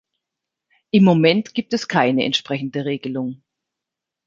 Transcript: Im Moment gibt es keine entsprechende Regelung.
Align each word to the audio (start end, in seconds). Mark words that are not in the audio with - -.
Im 0.89 1.03
Moment 1.03 1.53
gibt 1.53 1.73
es 1.73 1.87
keine 1.87 2.23
entsprechende 2.25 2.85
Regelung. 2.85 3.43